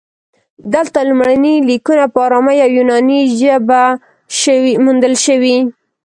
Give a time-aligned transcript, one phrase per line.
[0.73, 3.83] دلته لومړني لیکونه په ارامي او یوناني ژبو
[4.85, 5.57] موندل شوي